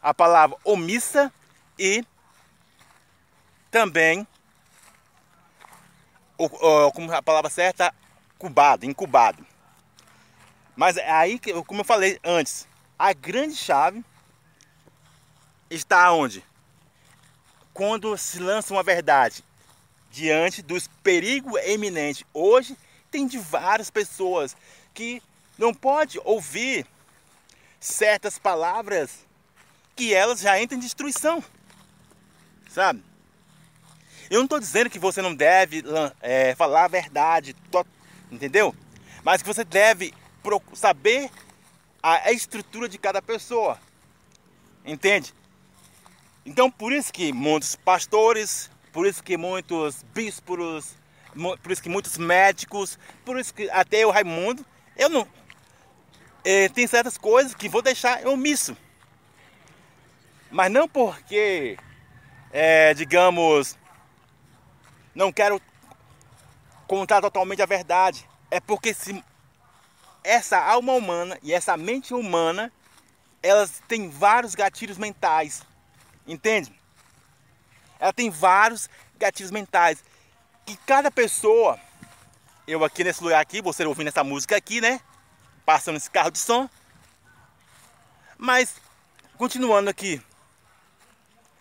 a 0.02 0.12
palavra 0.12 0.56
omissa 0.64 1.32
e 1.78 2.04
também, 3.70 4.26
como 6.94 7.12
a 7.12 7.22
palavra 7.22 7.50
certa, 7.50 7.94
cubado, 8.38 8.86
incubado. 8.86 9.46
Mas 10.74 10.96
é 10.96 11.10
aí, 11.10 11.38
como 11.66 11.80
eu 11.80 11.84
falei 11.84 12.18
antes, 12.24 12.66
a 12.98 13.12
grande 13.12 13.56
chave 13.56 14.04
está 15.70 16.12
onde? 16.12 16.44
Quando 17.72 18.16
se 18.16 18.38
lança 18.38 18.72
uma 18.72 18.82
verdade 18.82 19.44
diante 20.12 20.62
dos 20.62 20.86
perigos 21.02 21.60
eminentes. 21.64 22.24
Hoje 22.34 22.76
tem 23.10 23.26
de 23.26 23.38
várias 23.38 23.90
pessoas 23.90 24.54
que 24.92 25.22
não 25.58 25.72
pode 25.74 26.20
ouvir 26.22 26.86
certas 27.80 28.38
palavras 28.38 29.26
que 29.96 30.14
elas 30.14 30.40
já 30.40 30.60
entram 30.60 30.78
em 30.78 30.80
destruição. 30.80 31.42
Sabe? 32.68 33.02
Eu 34.32 34.38
não 34.38 34.44
estou 34.44 34.58
dizendo 34.58 34.88
que 34.88 34.98
você 34.98 35.20
não 35.20 35.34
deve 35.34 35.84
é, 36.22 36.54
falar 36.54 36.86
a 36.86 36.88
verdade, 36.88 37.54
entendeu? 38.30 38.74
Mas 39.22 39.42
que 39.42 39.46
você 39.46 39.62
deve 39.62 40.14
saber 40.72 41.30
a 42.02 42.32
estrutura 42.32 42.88
de 42.88 42.96
cada 42.96 43.20
pessoa. 43.20 43.78
Entende? 44.86 45.34
Então 46.46 46.70
por 46.70 46.94
isso 46.94 47.12
que 47.12 47.30
muitos 47.30 47.76
pastores, 47.76 48.70
por 48.90 49.06
isso 49.06 49.22
que 49.22 49.36
muitos 49.36 50.02
bispos, 50.14 50.96
por 51.62 51.70
isso 51.70 51.82
que 51.82 51.90
muitos 51.90 52.16
médicos, 52.16 52.98
por 53.26 53.38
isso 53.38 53.52
que 53.52 53.68
até 53.68 54.06
o 54.06 54.10
Raimundo, 54.10 54.64
eu 54.96 55.10
não. 55.10 55.28
É, 56.42 56.70
tem 56.70 56.86
certas 56.86 57.18
coisas 57.18 57.54
que 57.54 57.68
vou 57.68 57.82
deixar 57.82 58.26
omisso. 58.26 58.74
Mas 60.50 60.72
não 60.72 60.88
porque, 60.88 61.76
é, 62.50 62.94
digamos, 62.94 63.76
não 65.14 65.32
quero 65.32 65.60
contar 66.86 67.20
totalmente 67.20 67.62
a 67.62 67.66
verdade. 67.66 68.28
É 68.50 68.60
porque 68.60 68.94
se 68.94 69.22
essa 70.24 70.58
alma 70.58 70.92
humana 70.92 71.38
e 71.42 71.52
essa 71.52 71.76
mente 71.76 72.14
humana, 72.14 72.72
elas 73.42 73.82
têm 73.88 74.08
vários 74.08 74.54
gatilhos 74.54 74.98
mentais. 74.98 75.62
Entende? 76.26 76.72
Ela 77.98 78.12
tem 78.12 78.30
vários 78.30 78.88
gatilhos 79.18 79.50
mentais. 79.50 80.04
E 80.66 80.76
cada 80.76 81.10
pessoa, 81.10 81.78
eu 82.66 82.84
aqui 82.84 83.02
nesse 83.02 83.22
lugar 83.22 83.40
aqui, 83.40 83.60
você 83.60 83.84
ouvindo 83.84 84.08
essa 84.08 84.22
música 84.22 84.56
aqui, 84.56 84.80
né? 84.80 85.00
Passando 85.64 85.96
esse 85.96 86.10
carro 86.10 86.30
de 86.30 86.38
som. 86.38 86.68
Mas, 88.38 88.76
continuando 89.36 89.90
aqui. 89.90 90.20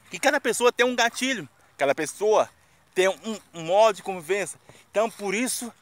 Que 0.10 0.20
cada 0.20 0.40
pessoa 0.40 0.72
tem 0.72 0.86
um 0.86 0.96
gatilho. 0.96 1.48
Cada 1.78 1.96
pessoa 1.96 2.50
tem 2.94 3.08
um, 3.54 3.64
modo 3.64 3.96
de 3.96 4.04
convivência. 4.04 4.60
Então, 4.90 5.10
por 5.10 5.34
isso 5.34 5.74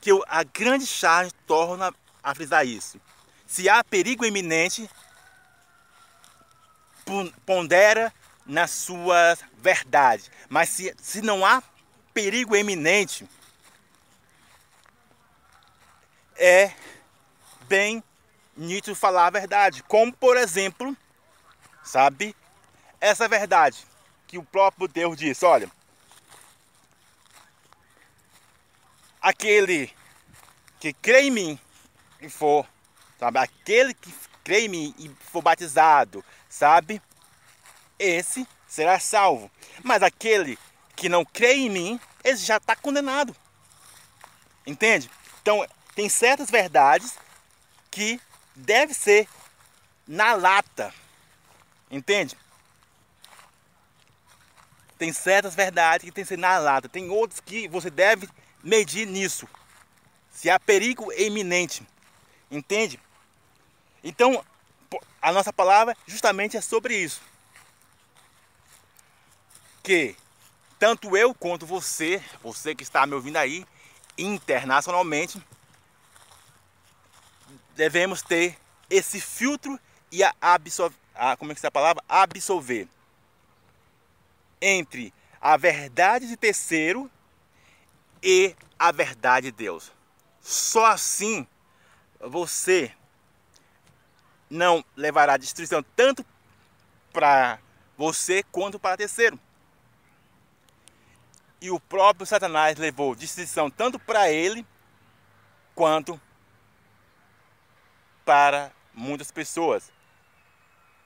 que 0.00 0.10
eu, 0.10 0.24
a 0.28 0.42
grande 0.42 0.86
chave 0.86 1.30
torna 1.46 1.94
a 2.22 2.34
frisar 2.34 2.66
isso. 2.66 3.00
Se 3.46 3.68
há 3.68 3.84
perigo 3.84 4.24
iminente, 4.24 4.88
pondera 7.44 8.12
na 8.46 8.66
sua 8.66 9.36
verdade. 9.58 10.30
Mas 10.48 10.70
se, 10.70 10.94
se 11.00 11.22
não 11.22 11.44
há 11.44 11.62
perigo 12.12 12.56
eminente, 12.56 13.28
é 16.36 16.72
bem 17.68 18.02
nítido 18.56 18.94
falar 18.94 19.26
a 19.26 19.30
verdade. 19.30 19.82
Como, 19.84 20.12
por 20.12 20.36
exemplo, 20.36 20.96
sabe, 21.82 22.34
essa 23.00 23.28
verdade 23.28 23.84
que 24.26 24.38
o 24.38 24.44
próprio 24.44 24.88
Deus 24.88 25.16
disse: 25.16 25.44
olha, 25.44 25.70
aquele 29.24 29.90
que 30.78 30.92
crê 30.92 31.22
em 31.22 31.30
mim 31.30 31.58
e 32.20 32.28
for, 32.28 32.68
sabe, 33.18 33.38
aquele 33.38 33.94
que 33.94 34.14
crê 34.44 34.66
em 34.66 34.68
mim 34.68 34.94
e 34.98 35.08
for 35.32 35.40
batizado, 35.40 36.22
sabe, 36.46 37.00
esse 37.98 38.46
será 38.68 39.00
salvo. 39.00 39.50
Mas 39.82 40.02
aquele 40.02 40.58
que 40.94 41.08
não 41.08 41.24
crê 41.24 41.54
em 41.54 41.70
mim, 41.70 42.00
ele 42.22 42.36
já 42.36 42.58
está 42.58 42.76
condenado. 42.76 43.34
Entende? 44.66 45.10
Então, 45.40 45.66
tem 45.94 46.06
certas 46.10 46.50
verdades 46.50 47.16
que 47.90 48.20
deve 48.54 48.92
ser 48.92 49.26
na 50.06 50.34
lata. 50.34 50.92
Entende? 51.90 52.36
Tem 54.98 55.14
certas 55.14 55.54
verdades 55.54 56.04
que 56.04 56.12
tem 56.12 56.24
que 56.24 56.28
ser 56.28 56.38
na 56.38 56.58
lata. 56.58 56.90
Tem 56.90 57.08
outras 57.08 57.40
que 57.40 57.68
você 57.68 57.88
deve 57.88 58.28
medir 58.64 59.06
nisso. 59.06 59.46
Se 60.32 60.50
há 60.50 60.58
perigo 60.58 61.12
iminente. 61.12 61.86
Entende? 62.50 62.98
Então, 64.02 64.44
a 65.22 65.30
nossa 65.30 65.52
palavra 65.52 65.96
justamente 66.06 66.56
é 66.56 66.60
sobre 66.60 66.96
isso 66.96 67.20
que 69.84 70.16
tanto 70.78 71.14
eu 71.14 71.34
quanto 71.34 71.66
você, 71.66 72.20
você 72.42 72.74
que 72.74 72.82
está 72.82 73.06
me 73.06 73.14
ouvindo 73.14 73.36
aí, 73.36 73.66
internacionalmente, 74.16 75.40
devemos 77.76 78.22
ter 78.22 78.58
esse 78.88 79.20
filtro 79.20 79.78
e 80.10 80.24
a 80.24 80.34
absorver, 80.40 80.96
a, 81.14 81.36
como 81.36 81.52
é 81.52 81.54
que 81.54 81.64
é 81.64 81.68
a 81.68 81.70
palavra? 81.70 82.02
Absolver 82.08 82.88
entre 84.60 85.12
a 85.38 85.56
verdade 85.58 86.26
de 86.26 86.36
terceiro 86.36 87.10
e 88.24 88.56
a 88.78 88.90
verdade 88.90 89.50
de 89.50 89.56
Deus. 89.58 89.92
Só 90.40 90.86
assim 90.86 91.46
você 92.18 92.90
não 94.48 94.82
levará 94.96 95.36
destruição 95.36 95.82
tanto 95.94 96.24
para 97.12 97.58
você 97.98 98.42
quanto 98.44 98.78
para 98.78 98.96
terceiro. 98.96 99.38
E 101.60 101.70
o 101.70 101.78
próprio 101.78 102.26
Satanás 102.26 102.78
levou 102.78 103.14
destruição 103.14 103.70
tanto 103.70 103.98
para 103.98 104.30
ele 104.30 104.66
quanto 105.74 106.18
para 108.24 108.72
muitas 108.92 109.30
pessoas. 109.30 109.92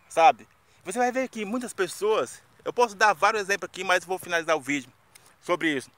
Sabe? 0.09 0.49
Você 0.85 0.99
vai 0.99 1.11
ver 1.11 1.29
que 1.29 1.45
muitas 1.45 1.73
pessoas, 1.73 2.43
eu 2.65 2.73
posso 2.73 2.95
dar 2.95 3.13
vários 3.13 3.43
exemplos 3.43 3.69
aqui, 3.69 3.83
mas 3.83 4.05
vou 4.05 4.19
finalizar 4.19 4.57
o 4.57 4.61
vídeo 4.61 4.93
sobre 5.41 5.77
isso. 5.77 5.91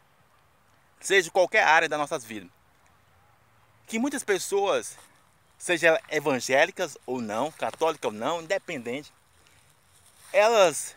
Seja 1.01 1.31
qualquer 1.31 1.65
área 1.65 1.89
das 1.89 1.99
nossas 1.99 2.25
vidas. 2.25 2.51
Que 3.87 3.99
muitas 3.99 4.23
pessoas, 4.23 4.97
sejam 5.59 5.99
evangélicas 6.11 6.97
ou 7.07 7.21
não, 7.21 7.51
católicas 7.51 8.13
ou 8.13 8.17
não, 8.17 8.43
independente, 8.43 9.13
elas 10.33 10.95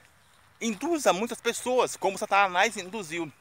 induzem 0.62 1.14
muitas 1.14 1.42
pessoas, 1.42 1.96
como 1.96 2.18
Satanás 2.18 2.78
induziu. 2.78 3.32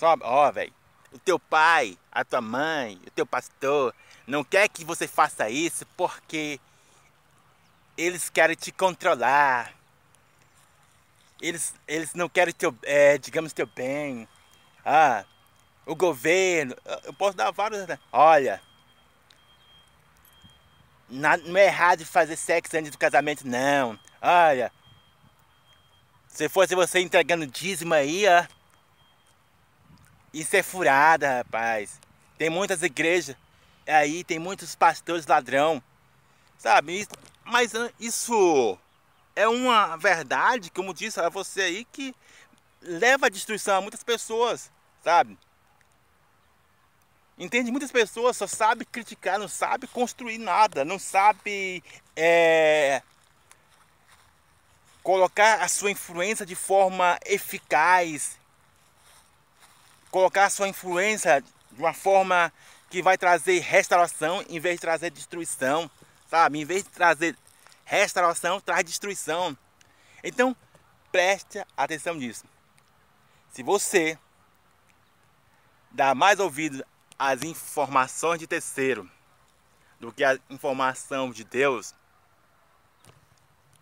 Ó, 0.00 0.48
oh, 0.48 0.52
velho. 0.52 0.72
O 1.12 1.18
teu 1.18 1.38
pai, 1.38 1.98
a 2.10 2.24
tua 2.24 2.40
mãe, 2.40 2.98
o 3.06 3.10
teu 3.10 3.26
pastor 3.26 3.94
não 4.26 4.42
quer 4.42 4.68
que 4.68 4.84
você 4.84 5.06
faça 5.06 5.50
isso 5.50 5.84
porque 5.96 6.58
eles 7.96 8.30
querem 8.30 8.56
te 8.56 8.72
controlar. 8.72 9.72
Eles, 11.40 11.74
eles 11.86 12.14
não 12.14 12.28
querem 12.28 12.54
teu, 12.54 12.74
é, 12.82 13.18
digamos, 13.18 13.52
teu 13.52 13.66
bem. 13.66 14.26
Ah, 14.84 15.24
o 15.86 15.94
governo. 15.94 16.76
Eu 17.04 17.12
posso 17.12 17.36
dar 17.36 17.50
vários. 17.50 17.86
Olha, 18.10 18.60
não 21.08 21.56
é 21.56 21.66
errado 21.66 22.04
fazer 22.04 22.36
sexo 22.36 22.76
antes 22.76 22.90
do 22.90 22.98
casamento, 22.98 23.46
não. 23.46 23.98
Olha, 24.20 24.72
se 26.28 26.48
fosse 26.48 26.74
você 26.74 27.00
entregando 27.00 27.46
dízimo 27.46 27.94
aí, 27.94 28.24
ó. 28.26 28.46
Isso 30.32 30.56
é 30.56 30.62
furada, 30.62 31.38
rapaz. 31.38 32.00
Tem 32.38 32.48
muitas 32.48 32.82
igrejas 32.82 33.36
aí, 33.86 34.24
tem 34.24 34.38
muitos 34.38 34.74
pastores 34.74 35.26
ladrão. 35.26 35.82
Sabe? 36.56 37.06
Mas 37.44 37.72
isso 37.98 38.78
é 39.34 39.48
uma 39.48 39.96
verdade, 39.96 40.70
como 40.70 40.94
disse 40.94 41.20
a 41.20 41.28
você 41.28 41.62
aí, 41.62 41.84
que 41.84 42.14
leva 42.80 43.26
à 43.26 43.28
destruição 43.28 43.76
a 43.76 43.80
muitas 43.80 44.02
pessoas, 44.02 44.70
sabe? 45.02 45.36
Entende? 47.38 47.70
Muitas 47.70 47.90
pessoas 47.90 48.36
só 48.36 48.46
sabem 48.46 48.86
criticar, 48.90 49.38
não 49.38 49.48
sabem 49.48 49.88
construir 49.92 50.38
nada, 50.38 50.84
não 50.84 50.98
sabem 50.98 51.82
é, 52.14 53.02
colocar 55.02 55.62
a 55.62 55.68
sua 55.68 55.90
influência 55.90 56.46
de 56.46 56.54
forma 56.54 57.18
eficaz, 57.24 58.38
colocar 60.10 60.44
a 60.44 60.50
sua 60.50 60.68
influência 60.68 61.42
de 61.72 61.80
uma 61.80 61.94
forma 61.94 62.52
que 62.90 63.02
vai 63.02 63.16
trazer 63.16 63.60
restauração 63.60 64.44
em 64.48 64.60
vez 64.60 64.76
de 64.76 64.82
trazer 64.82 65.10
destruição, 65.10 65.90
sabe? 66.28 66.60
Em 66.60 66.64
vez 66.64 66.84
de 66.84 66.90
trazer 66.90 67.36
restauração, 67.84 68.60
traz 68.60 68.84
destruição. 68.84 69.56
Então, 70.22 70.54
preste 71.10 71.64
atenção 71.76 72.14
nisso. 72.14 72.44
Se 73.52 73.62
você 73.62 74.18
dá 75.90 76.14
mais 76.14 76.38
ouvido 76.38 76.84
às 77.22 77.44
informações 77.44 78.40
de 78.40 78.48
terceiro 78.48 79.08
do 80.00 80.12
que 80.12 80.24
a 80.24 80.36
informação 80.50 81.30
de 81.30 81.44
Deus, 81.44 81.94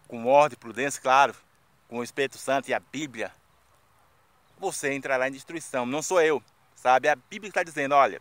com 0.06 0.26
ordem 0.26 0.56
e 0.56 0.60
prudência, 0.60 1.00
claro, 1.00 1.34
com 1.88 2.00
o 2.00 2.04
Espírito 2.04 2.36
Santo 2.36 2.68
e 2.68 2.74
a 2.74 2.78
Bíblia, 2.78 3.32
você 4.58 4.92
entrará 4.92 5.26
em 5.26 5.32
destruição. 5.32 5.86
Não 5.86 6.02
sou 6.02 6.20
eu, 6.20 6.42
sabe? 6.76 7.08
A 7.08 7.16
Bíblia 7.16 7.48
está 7.48 7.62
dizendo, 7.62 7.94
olha, 7.94 8.20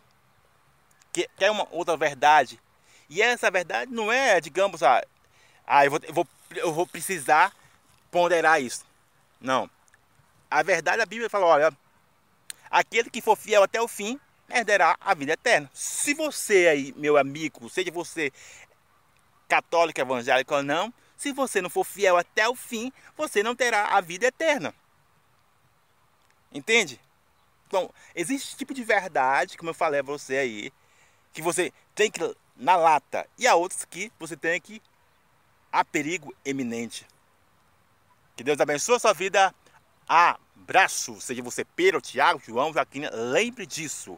que 1.11 1.29
é 1.37 1.51
uma 1.51 1.67
outra 1.69 1.97
verdade. 1.97 2.57
E 3.09 3.21
essa 3.21 3.51
verdade 3.51 3.91
não 3.91 4.09
é, 4.09 4.39
digamos, 4.39 4.81
ah, 4.81 5.03
ah 5.67 5.83
eu, 5.83 5.91
vou, 5.91 5.99
eu, 6.03 6.13
vou, 6.13 6.27
eu 6.55 6.73
vou 6.73 6.87
precisar 6.87 7.53
ponderar 8.09 8.61
isso. 8.61 8.85
Não. 9.41 9.69
A 10.49 10.63
verdade, 10.63 11.01
a 11.01 11.05
Bíblia 11.05 11.29
fala, 11.29 11.45
olha, 11.45 11.77
aquele 12.71 13.09
que 13.09 13.19
for 13.21 13.35
fiel 13.35 13.63
até 13.63 13.81
o 13.81 13.87
fim, 13.87 14.17
herderá 14.49 14.97
a 14.99 15.13
vida 15.13 15.33
eterna. 15.33 15.69
Se 15.73 16.13
você 16.13 16.67
aí, 16.67 16.93
meu 16.97 17.17
amigo, 17.17 17.69
seja 17.69 17.91
você 17.91 18.31
católico, 19.47 19.99
evangélico 19.99 20.55
ou 20.55 20.63
não, 20.63 20.93
se 21.17 21.31
você 21.31 21.61
não 21.61 21.69
for 21.69 21.83
fiel 21.83 22.17
até 22.17 22.47
o 22.47 22.55
fim, 22.55 22.91
você 23.17 23.43
não 23.43 23.55
terá 23.55 23.87
a 23.95 24.01
vida 24.01 24.27
eterna. 24.27 24.73
Entende? 26.51 26.99
Então, 27.67 27.89
existe 28.15 28.55
tipo 28.55 28.73
de 28.73 28.83
verdade, 28.83 29.57
como 29.57 29.69
eu 29.69 29.73
falei 29.73 29.99
a 29.99 30.03
você 30.03 30.37
aí, 30.37 30.73
que 31.33 31.41
você 31.41 31.71
tem 31.93 32.09
que 32.09 32.19
na 32.55 32.75
lata, 32.75 33.27
e 33.37 33.47
há 33.47 33.55
outros 33.55 33.85
que 33.85 34.11
você 34.19 34.35
tem 34.35 34.59
que 34.59 34.81
a 35.71 35.85
perigo 35.85 36.35
eminente. 36.43 37.05
Que 38.35 38.43
Deus 38.43 38.59
abençoe 38.59 38.95
a 38.95 38.99
sua 38.99 39.13
vida. 39.13 39.53
Abraço. 40.07 41.19
Seja 41.21 41.43
você 41.43 41.63
Pedro, 41.63 42.01
Tiago, 42.01 42.41
João, 42.45 42.73
Joaquim, 42.73 43.03
lembre 43.11 43.65
disso. 43.65 44.17